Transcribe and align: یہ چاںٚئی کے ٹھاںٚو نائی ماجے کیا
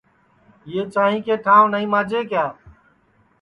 یہ 0.73 0.83
چاںٚئی 0.93 1.17
کے 1.25 1.35
ٹھاںٚو 1.43 1.69
نائی 1.71 1.85
ماجے 1.93 2.21
کیا 2.29 2.45